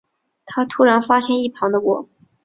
[0.47, 2.09] 他突然发现一旁的我